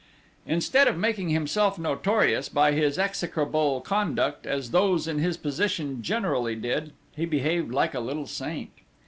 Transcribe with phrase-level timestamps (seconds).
[0.47, 6.55] Instead of making himself notorious by his execrable conduct as those in his position generally
[6.55, 8.71] did, he behaved like a little saint.